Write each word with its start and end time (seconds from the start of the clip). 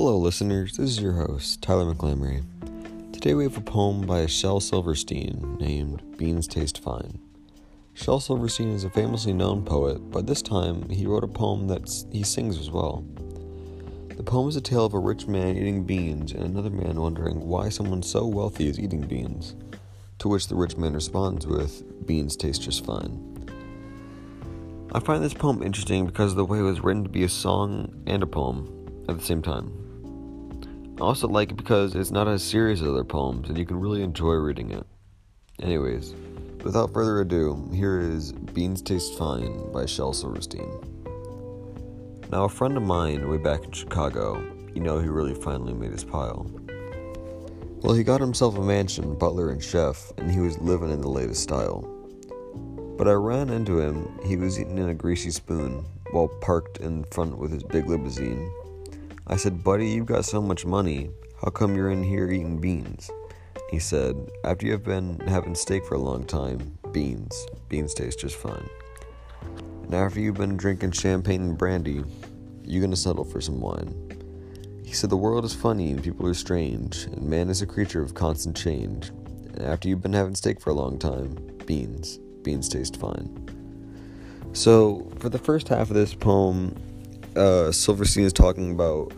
Hello, 0.00 0.16
listeners. 0.16 0.76
This 0.76 0.90
is 0.90 1.00
your 1.00 1.14
host, 1.14 1.60
Tyler 1.60 1.92
McClamery. 1.92 2.44
Today 3.12 3.34
we 3.34 3.42
have 3.42 3.56
a 3.56 3.60
poem 3.60 4.06
by 4.06 4.26
Shel 4.26 4.60
Silverstein 4.60 5.56
named 5.58 6.16
Beans 6.16 6.46
Taste 6.46 6.80
Fine. 6.80 7.18
Shel 7.94 8.20
Silverstein 8.20 8.68
is 8.68 8.84
a 8.84 8.90
famously 8.90 9.32
known 9.32 9.64
poet, 9.64 9.98
but 10.12 10.28
this 10.28 10.40
time 10.40 10.88
he 10.88 11.04
wrote 11.04 11.24
a 11.24 11.26
poem 11.26 11.66
that 11.66 11.90
he 12.12 12.22
sings 12.22 12.60
as 12.60 12.70
well. 12.70 13.04
The 14.16 14.22
poem 14.22 14.48
is 14.48 14.54
a 14.54 14.60
tale 14.60 14.84
of 14.84 14.94
a 14.94 15.00
rich 15.00 15.26
man 15.26 15.56
eating 15.56 15.82
beans 15.82 16.30
and 16.30 16.44
another 16.44 16.70
man 16.70 17.00
wondering 17.00 17.40
why 17.40 17.68
someone 17.68 18.04
so 18.04 18.24
wealthy 18.24 18.68
is 18.68 18.78
eating 18.78 19.00
beans, 19.00 19.56
to 20.20 20.28
which 20.28 20.46
the 20.46 20.54
rich 20.54 20.76
man 20.76 20.94
responds 20.94 21.44
with, 21.44 22.06
Beans 22.06 22.36
taste 22.36 22.62
just 22.62 22.86
fine. 22.86 23.48
I 24.92 25.00
find 25.00 25.24
this 25.24 25.34
poem 25.34 25.60
interesting 25.60 26.06
because 26.06 26.30
of 26.30 26.36
the 26.36 26.44
way 26.44 26.60
it 26.60 26.62
was 26.62 26.84
written 26.84 27.02
to 27.02 27.10
be 27.10 27.24
a 27.24 27.28
song 27.28 28.00
and 28.06 28.22
a 28.22 28.28
poem 28.28 29.04
at 29.08 29.18
the 29.18 29.24
same 29.24 29.42
time. 29.42 29.87
I 30.98 31.02
also 31.02 31.28
like 31.28 31.52
it 31.52 31.56
because 31.56 31.94
it's 31.94 32.10
not 32.10 32.26
as 32.26 32.42
serious 32.42 32.80
as 32.80 32.88
other 32.88 33.04
poems 33.04 33.48
and 33.48 33.56
you 33.56 33.64
can 33.64 33.78
really 33.78 34.02
enjoy 34.02 34.32
reading 34.32 34.72
it. 34.72 34.84
Anyways, 35.62 36.12
without 36.64 36.92
further 36.92 37.20
ado, 37.20 37.70
here 37.72 38.00
is 38.00 38.32
Beans 38.32 38.82
Taste 38.82 39.16
Fine 39.16 39.70
by 39.72 39.86
Shel 39.86 40.12
Silverstein. 40.12 40.68
Now, 42.32 42.46
a 42.46 42.48
friend 42.48 42.76
of 42.76 42.82
mine 42.82 43.28
way 43.28 43.36
back 43.36 43.62
in 43.62 43.70
Chicago, 43.70 44.44
you 44.74 44.80
know, 44.80 44.98
he 44.98 45.06
really 45.06 45.34
finally 45.34 45.72
made 45.72 45.92
his 45.92 46.02
pile. 46.02 46.50
Well, 47.80 47.94
he 47.94 48.02
got 48.02 48.20
himself 48.20 48.58
a 48.58 48.60
mansion, 48.60 49.14
butler, 49.14 49.50
and 49.50 49.62
chef, 49.62 50.10
and 50.18 50.28
he 50.28 50.40
was 50.40 50.58
living 50.58 50.90
in 50.90 51.00
the 51.00 51.08
latest 51.08 51.44
style. 51.44 51.82
But 52.98 53.06
I 53.06 53.12
ran 53.12 53.50
into 53.50 53.78
him, 53.78 54.18
he 54.24 54.34
was 54.34 54.58
eating 54.58 54.78
in 54.78 54.88
a 54.88 54.94
greasy 54.94 55.30
spoon 55.30 55.84
while 56.10 56.26
parked 56.40 56.78
in 56.78 57.04
front 57.04 57.38
with 57.38 57.52
his 57.52 57.62
big 57.62 57.88
limousine 57.88 58.50
I 59.30 59.36
said, 59.36 59.62
Buddy, 59.62 59.90
you've 59.90 60.06
got 60.06 60.24
so 60.24 60.40
much 60.40 60.64
money. 60.64 61.10
How 61.42 61.50
come 61.50 61.76
you're 61.76 61.90
in 61.90 62.02
here 62.02 62.30
eating 62.30 62.58
beans? 62.58 63.10
He 63.70 63.78
said, 63.78 64.16
After 64.42 64.64
you 64.64 64.72
have 64.72 64.84
been 64.84 65.20
having 65.20 65.54
steak 65.54 65.84
for 65.84 65.96
a 65.96 66.00
long 66.00 66.24
time, 66.24 66.78
beans. 66.92 67.46
Beans 67.68 67.92
taste 67.92 68.20
just 68.20 68.36
fine. 68.36 68.68
And 69.82 69.94
after 69.94 70.18
you've 70.18 70.36
been 70.36 70.56
drinking 70.56 70.92
champagne 70.92 71.42
and 71.42 71.58
brandy, 71.58 72.02
you're 72.64 72.80
gonna 72.80 72.96
settle 72.96 73.24
for 73.24 73.42
some 73.42 73.60
wine. 73.60 73.94
He 74.82 74.94
said, 74.94 75.10
The 75.10 75.16
world 75.18 75.44
is 75.44 75.54
funny 75.54 75.90
and 75.90 76.02
people 76.02 76.26
are 76.26 76.32
strange, 76.32 77.04
and 77.04 77.22
man 77.22 77.50
is 77.50 77.60
a 77.60 77.66
creature 77.66 78.00
of 78.00 78.14
constant 78.14 78.56
change. 78.56 79.10
And 79.10 79.60
after 79.60 79.90
you've 79.90 80.02
been 80.02 80.14
having 80.14 80.34
steak 80.36 80.58
for 80.58 80.70
a 80.70 80.74
long 80.74 80.98
time, 80.98 81.34
beans. 81.66 82.18
Beans 82.42 82.70
taste 82.70 82.96
fine. 82.96 83.44
So, 84.54 85.12
for 85.18 85.28
the 85.28 85.38
first 85.38 85.68
half 85.68 85.90
of 85.90 85.94
this 85.96 86.14
poem, 86.14 86.74
uh, 87.38 87.72
Silverstein 87.72 88.24
is 88.24 88.32
talking 88.32 88.72
about 88.72 89.12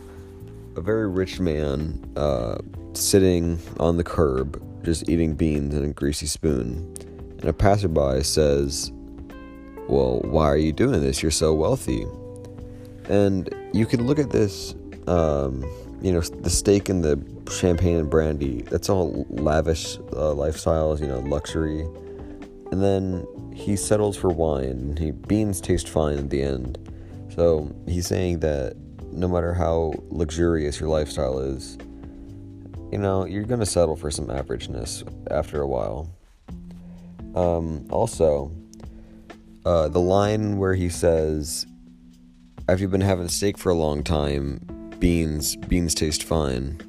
a 0.77 0.81
very 0.81 1.09
rich 1.09 1.41
man 1.41 2.01
uh, 2.17 2.59
sitting 2.93 3.59
on 3.79 3.97
the 3.97 4.05
curb, 4.05 4.63
just 4.85 5.09
eating 5.09 5.35
beans 5.35 5.75
in 5.75 5.85
a 5.85 5.89
greasy 5.89 6.27
spoon. 6.27 6.95
And 7.41 7.45
a 7.45 7.53
passerby 7.53 8.23
says, 8.23 8.93
Well, 9.89 10.21
why 10.21 10.47
are 10.47 10.57
you 10.57 10.73
doing 10.73 11.01
this? 11.01 11.23
You're 11.23 11.31
so 11.31 11.55
wealthy. 11.55 12.07
And 13.09 13.53
you 13.73 13.87
can 13.87 14.07
look 14.07 14.19
at 14.19 14.31
this, 14.31 14.75
um, 15.07 15.65
you 16.01 16.13
know, 16.13 16.21
the 16.21 16.51
steak 16.51 16.89
and 16.89 17.03
the 17.03 17.21
champagne 17.51 17.97
and 17.97 18.11
brandy, 18.11 18.63
that's 18.63 18.89
all 18.89 19.27
lavish 19.31 19.97
uh, 19.97 20.33
lifestyles, 20.35 21.01
you 21.01 21.09
know, 21.09 21.19
luxury. 21.21 21.81
And 22.71 22.83
then 22.83 23.27
he 23.53 23.75
settles 23.75 24.17
for 24.17 24.29
wine. 24.29 24.65
And 24.65 24.99
he 24.99 25.11
beans 25.11 25.61
taste 25.61 25.89
fine 25.89 26.19
at 26.19 26.31
the 26.31 26.43
end. 26.43 26.79
So 27.35 27.75
he's 27.87 28.07
saying 28.07 28.41
that 28.41 28.77
no 29.13 29.29
matter 29.29 29.55
how 29.55 29.95
luxurious 30.09 30.81
your 30.81 30.89
lifestyle 30.89 31.39
is, 31.39 31.79
you 32.93 32.99
know, 32.99 33.25
you're 33.25 33.45
going 33.45 33.61
to 33.61 33.67
settle 33.67 33.97
for 33.97 34.11
some 34.11 34.27
averageness 34.27 35.07
after 35.31 35.63
a 35.63 35.67
while. 35.67 36.11
Um, 37.35 37.87
also, 37.91 38.51
uh, 39.65 39.89
the 39.89 40.01
line 40.01 40.59
where 40.59 40.75
he 40.75 40.89
says, 40.89 41.67
after 42.69 42.83
you've 42.83 42.91
been 42.91 43.01
having 43.01 43.29
steak 43.29 43.59
for 43.59 43.71
a 43.71 43.75
long 43.75 44.03
time, 44.03 44.61
beans 44.99 45.57
beans 45.57 45.95
taste 45.95 46.25
fine. 46.25 46.81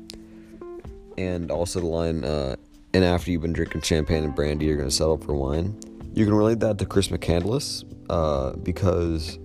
And 1.17 1.51
also 1.51 1.79
the 1.79 1.85
line, 1.85 2.23
uh, 2.23 2.55
and 2.93 3.03
after 3.03 3.29
you've 3.31 3.41
been 3.41 3.53
drinking 3.53 3.81
champagne 3.81 4.23
and 4.23 4.33
brandy, 4.33 4.65
you're 4.65 4.77
going 4.77 4.89
to 4.89 4.95
settle 4.95 5.17
for 5.17 5.35
wine. 5.35 5.79
You 6.13 6.25
can 6.25 6.33
relate 6.33 6.59
that 6.61 6.77
to 6.79 6.85
Chris 6.85 7.09
McCandless 7.09 7.85
uh, 8.09 8.55
because 8.57 9.37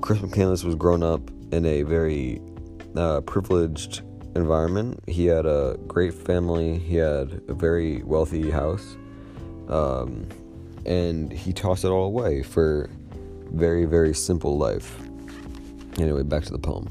Chris 0.00 0.18
McCandless 0.20 0.64
was 0.64 0.74
grown 0.74 1.02
up 1.02 1.20
in 1.52 1.66
a 1.66 1.82
very 1.82 2.40
uh, 2.96 3.20
privileged 3.22 4.02
environment. 4.36 5.00
He 5.06 5.26
had 5.26 5.46
a 5.46 5.78
great 5.86 6.14
family. 6.14 6.78
He 6.78 6.96
had 6.96 7.42
a 7.48 7.54
very 7.54 8.02
wealthy 8.02 8.50
house, 8.50 8.96
um, 9.68 10.28
and 10.86 11.32
he 11.32 11.52
tossed 11.52 11.84
it 11.84 11.88
all 11.88 12.04
away 12.04 12.42
for 12.42 12.90
very 13.50 13.86
very 13.86 14.14
simple 14.14 14.56
life. 14.56 14.98
Anyway, 15.98 16.22
back 16.22 16.44
to 16.44 16.52
the 16.52 16.58
poem. 16.58 16.86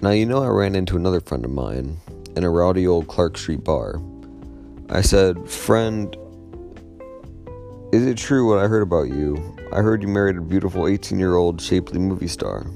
Now 0.00 0.10
you 0.10 0.26
know 0.26 0.42
I 0.42 0.48
ran 0.48 0.74
into 0.74 0.96
another 0.96 1.20
friend 1.20 1.44
of 1.44 1.50
mine 1.50 1.98
in 2.36 2.44
a 2.44 2.50
rowdy 2.50 2.86
old 2.86 3.08
Clark 3.08 3.36
Street 3.36 3.64
bar. 3.64 4.00
I 4.88 5.02
said, 5.02 5.48
"Friend, 5.48 6.16
is 7.94 8.04
it 8.06 8.18
true 8.18 8.48
what 8.48 8.58
I 8.58 8.66
heard 8.66 8.82
about 8.82 9.04
you? 9.04 9.56
I 9.72 9.76
heard 9.76 10.02
you 10.02 10.08
married 10.08 10.36
a 10.36 10.40
beautiful 10.40 10.88
18 10.88 11.16
year 11.16 11.36
old 11.36 11.60
shapely 11.60 12.00
movie 12.00 12.26
star. 12.26 12.66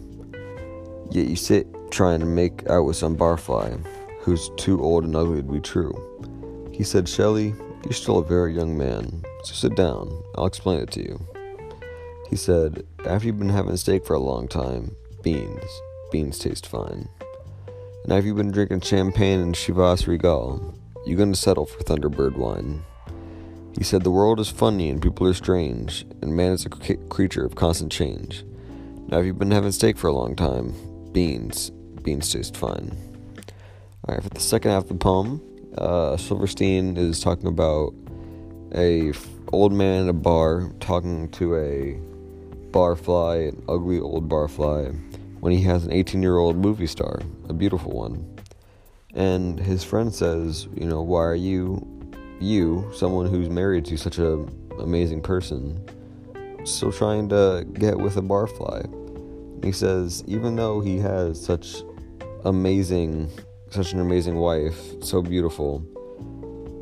Yet 1.10 1.26
you 1.26 1.34
sit 1.34 1.66
trying 1.90 2.20
to 2.20 2.26
make 2.26 2.64
out 2.70 2.84
with 2.84 2.94
some 2.94 3.16
barfly 3.16 3.84
who's 4.20 4.48
too 4.56 4.80
old 4.80 5.02
and 5.02 5.16
ugly 5.16 5.42
to 5.42 5.52
be 5.52 5.58
true. 5.58 5.92
He 6.72 6.84
said, 6.84 7.08
Shelly, 7.08 7.52
you're 7.82 7.94
still 7.94 8.18
a 8.18 8.24
very 8.24 8.54
young 8.54 8.78
man, 8.78 9.24
so 9.42 9.54
sit 9.54 9.74
down. 9.74 10.22
I'll 10.36 10.46
explain 10.46 10.78
it 10.78 10.92
to 10.92 11.02
you. 11.02 11.20
He 12.30 12.36
said, 12.36 12.86
After 13.04 13.26
you've 13.26 13.40
been 13.40 13.48
having 13.48 13.76
steak 13.76 14.06
for 14.06 14.14
a 14.14 14.20
long 14.20 14.46
time, 14.46 14.94
beans. 15.24 15.64
Beans 16.12 16.38
taste 16.38 16.68
fine. 16.68 17.08
And 18.04 18.12
after 18.12 18.28
you've 18.28 18.36
been 18.36 18.52
drinking 18.52 18.82
champagne 18.82 19.40
and 19.40 19.54
Chivas 19.56 20.06
Regal, 20.06 20.78
you're 21.06 21.16
going 21.16 21.32
to 21.32 21.38
settle 21.38 21.66
for 21.66 21.82
Thunderbird 21.82 22.36
wine. 22.36 22.84
He 23.76 23.84
said, 23.84 24.02
The 24.02 24.10
world 24.10 24.40
is 24.40 24.48
funny 24.48 24.88
and 24.88 25.02
people 25.02 25.26
are 25.26 25.34
strange, 25.34 26.06
and 26.22 26.34
man 26.34 26.52
is 26.52 26.66
a 26.66 26.70
creature 26.70 27.44
of 27.44 27.54
constant 27.54 27.92
change. 27.92 28.44
Now, 29.08 29.18
if 29.18 29.26
you've 29.26 29.38
been 29.38 29.50
having 29.50 29.72
steak 29.72 29.96
for 29.96 30.08
a 30.08 30.12
long 30.12 30.36
time, 30.36 30.74
beans. 31.12 31.70
Beans 32.02 32.32
taste 32.32 32.56
fine. 32.56 32.96
Alright, 34.06 34.22
for 34.22 34.30
the 34.30 34.40
second 34.40 34.70
half 34.70 34.84
of 34.84 34.88
the 34.88 34.94
poem, 34.94 35.42
uh, 35.76 36.16
Silverstein 36.16 36.96
is 36.96 37.20
talking 37.20 37.46
about 37.46 37.94
a 38.74 39.10
f- 39.10 39.26
old 39.52 39.72
man 39.72 40.02
in 40.02 40.08
a 40.08 40.12
bar 40.12 40.70
talking 40.80 41.28
to 41.30 41.56
a 41.56 41.98
barfly, 42.70 43.48
an 43.48 43.62
ugly 43.68 43.98
old 43.98 44.28
barfly, 44.28 44.94
when 45.40 45.52
he 45.52 45.62
has 45.62 45.84
an 45.84 45.92
18 45.92 46.22
year 46.22 46.38
old 46.38 46.56
movie 46.56 46.86
star, 46.86 47.20
a 47.48 47.52
beautiful 47.52 47.92
one. 47.92 48.38
And 49.14 49.58
his 49.58 49.84
friend 49.84 50.14
says, 50.14 50.68
You 50.74 50.86
know, 50.86 51.02
why 51.02 51.22
are 51.22 51.34
you 51.34 51.97
you, 52.40 52.90
someone 52.94 53.26
who's 53.26 53.48
married 53.48 53.84
to 53.86 53.96
such 53.96 54.18
a 54.18 54.44
amazing 54.78 55.20
person, 55.20 55.84
still 56.64 56.92
trying 56.92 57.28
to 57.28 57.66
get 57.74 57.98
with 57.98 58.16
a 58.16 58.22
barfly. 58.22 58.84
he 59.64 59.72
says, 59.72 60.22
even 60.26 60.56
though 60.56 60.80
he 60.80 60.98
has 60.98 61.42
such 61.42 61.82
amazing, 62.44 63.30
such 63.70 63.92
an 63.92 64.00
amazing 64.00 64.36
wife, 64.36 64.78
so 65.02 65.20
beautiful, 65.20 65.84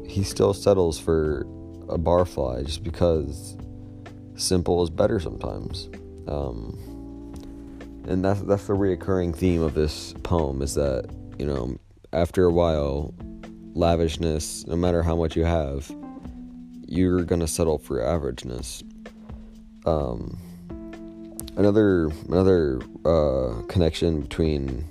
he 0.06 0.22
still 0.22 0.54
settles 0.54 0.98
for 0.98 1.42
a 1.88 1.98
barfly 1.98 2.64
just 2.64 2.82
because 2.82 3.56
simple 4.34 4.82
is 4.82 4.90
better 4.90 5.18
sometimes. 5.20 5.88
Um, 6.26 6.78
and 8.06 8.24
that's 8.24 8.40
that's 8.42 8.66
the 8.66 8.72
reoccurring 8.72 9.34
theme 9.34 9.62
of 9.62 9.74
this 9.74 10.14
poem 10.22 10.62
is 10.62 10.74
that 10.74 11.10
you 11.38 11.46
know 11.46 11.76
after 12.12 12.44
a 12.44 12.52
while 12.52 13.12
lavishness, 13.76 14.66
no 14.66 14.74
matter 14.74 15.02
how 15.02 15.14
much 15.14 15.36
you 15.36 15.44
have, 15.44 15.94
you're 16.86 17.24
gonna 17.24 17.46
settle 17.46 17.78
for 17.78 17.98
averageness. 17.98 18.82
Um, 19.84 20.38
another 21.56 22.10
another 22.28 22.80
uh, 23.04 23.62
connection 23.68 24.22
between 24.22 24.84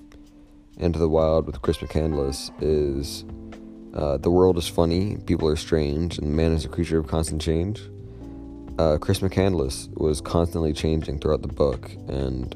Into 0.78 1.00
the 1.00 1.10
Wild 1.10 1.48
with 1.48 1.62
Chris 1.62 1.78
McCandless 1.78 2.52
is 2.62 3.26
uh, 3.96 4.18
the 4.18 4.30
world 4.30 4.58
is 4.58 4.68
funny, 4.68 5.18
people 5.26 5.48
are 5.48 5.56
strange, 5.56 6.20
and 6.20 6.36
man 6.36 6.52
is 6.52 6.66
a 6.66 6.70
creature 6.70 7.00
of 7.00 7.08
constant 7.08 7.42
change. 7.42 7.82
Uh, 8.78 8.98
Chris 8.98 9.20
McCandless 9.20 9.90
was 9.98 10.22
constantly 10.22 10.74
changing 10.74 11.20
throughout 11.20 11.42
the 11.42 11.48
book, 11.48 11.92
and 12.08 12.54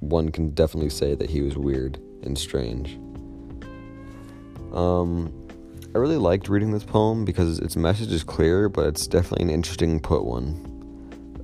one 0.00 0.30
can 0.30 0.50
definitely 0.50 0.90
say 0.90 1.14
that 1.14 1.30
he 1.30 1.40
was 1.40 1.56
weird 1.56 1.98
and 2.22 2.36
strange. 2.38 2.98
Um, 4.72 5.41
I 5.94 5.98
really 5.98 6.16
liked 6.16 6.48
reading 6.48 6.72
this 6.72 6.84
poem 6.84 7.26
because 7.26 7.58
its 7.58 7.76
message 7.76 8.10
is 8.12 8.24
clear, 8.24 8.70
but 8.70 8.86
it's 8.86 9.06
definitely 9.06 9.44
an 9.44 9.50
interesting 9.50 10.00
put 10.00 10.24
one. 10.24 10.70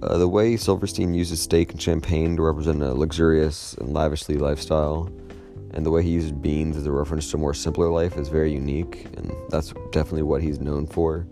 Uh, 0.01 0.17
the 0.17 0.27
way 0.27 0.57
Silverstein 0.57 1.13
uses 1.13 1.43
steak 1.43 1.73
and 1.73 1.83
champagne 1.83 2.35
to 2.37 2.43
represent 2.43 2.83
a 2.83 2.95
luxurious 2.95 3.75
and 3.75 3.93
lavishly 3.93 4.37
lifestyle, 4.37 5.13
and 5.75 5.85
the 5.85 5.91
way 5.91 6.03
he 6.03 6.09
uses 6.09 6.33
beans 6.33 6.79
as 6.79 6.87
a 6.87 6.91
reference 6.91 7.31
to 7.31 7.37
a 7.37 7.41
more 7.41 7.53
simpler 7.53 7.91
life 7.91 8.17
is 8.17 8.31
very 8.31 8.51
unique, 8.51 9.05
and 9.19 9.31
that's 9.51 9.75
definitely 9.93 10.23
what 10.23 10.41
he's 10.41 10.61
known 10.61 10.87
for. 10.87 11.27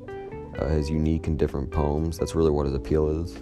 Uh, 0.59 0.69
his 0.69 0.91
unique 0.91 1.27
and 1.27 1.39
different 1.39 1.71
poems, 1.71 2.19
that's 2.19 2.35
really 2.35 2.51
what 2.51 2.67
his 2.67 2.75
appeal 2.75 3.09
is. 3.23 3.33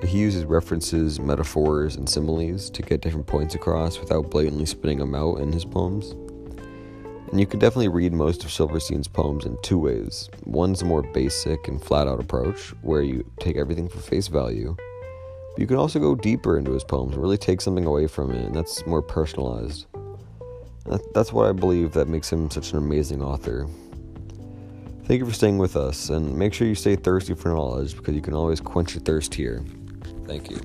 So 0.00 0.06
he 0.06 0.16
uses 0.16 0.46
references, 0.46 1.20
metaphors, 1.20 1.96
and 1.96 2.08
similes 2.08 2.70
to 2.70 2.80
get 2.80 3.02
different 3.02 3.26
points 3.26 3.54
across 3.54 4.00
without 4.00 4.30
blatantly 4.30 4.64
spitting 4.64 4.98
them 4.98 5.14
out 5.14 5.40
in 5.40 5.52
his 5.52 5.66
poems. 5.66 6.14
And 7.30 7.38
you 7.38 7.46
can 7.46 7.58
definitely 7.58 7.88
read 7.88 8.12
most 8.12 8.42
of 8.44 8.50
Silverstein's 8.50 9.08
poems 9.08 9.44
in 9.44 9.58
two 9.62 9.78
ways. 9.78 10.30
One's 10.44 10.80
a 10.80 10.86
more 10.86 11.02
basic 11.02 11.68
and 11.68 11.82
flat 11.82 12.08
out 12.08 12.20
approach, 12.20 12.70
where 12.82 13.02
you 13.02 13.30
take 13.38 13.56
everything 13.56 13.88
for 13.88 13.98
face 13.98 14.28
value. 14.28 14.74
But 15.52 15.60
you 15.60 15.66
can 15.66 15.76
also 15.76 15.98
go 15.98 16.14
deeper 16.14 16.56
into 16.56 16.72
his 16.72 16.84
poems 16.84 17.12
and 17.12 17.22
really 17.22 17.36
take 17.36 17.60
something 17.60 17.84
away 17.84 18.06
from 18.06 18.30
it, 18.30 18.46
and 18.46 18.54
that's 18.54 18.86
more 18.86 19.02
personalized. 19.02 19.86
And 20.86 21.00
that's 21.12 21.32
what 21.32 21.46
I 21.46 21.52
believe 21.52 21.92
that 21.92 22.08
makes 22.08 22.32
him 22.32 22.50
such 22.50 22.72
an 22.72 22.78
amazing 22.78 23.22
author. 23.22 23.68
Thank 25.04 25.20
you 25.20 25.26
for 25.26 25.34
staying 25.34 25.58
with 25.58 25.76
us, 25.76 26.08
and 26.08 26.34
make 26.34 26.54
sure 26.54 26.66
you 26.66 26.74
stay 26.74 26.96
thirsty 26.96 27.34
for 27.34 27.50
knowledge 27.50 27.96
because 27.96 28.14
you 28.14 28.22
can 28.22 28.34
always 28.34 28.60
quench 28.60 28.94
your 28.94 29.02
thirst 29.02 29.34
here. 29.34 29.64
Thank 30.26 30.50
you. 30.50 30.60